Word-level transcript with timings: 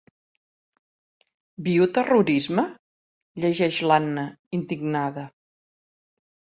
Bioterrorisme? 1.67 2.65
—llegeix 2.73 3.81
l'Anna, 3.93 4.27
indignada—. 4.63 5.31